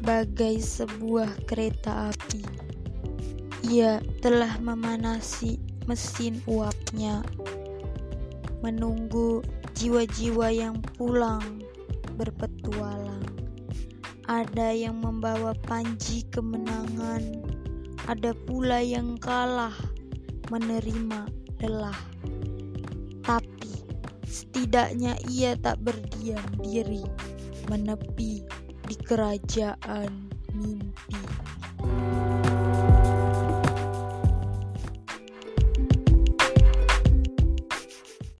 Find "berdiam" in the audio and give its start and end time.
25.84-26.40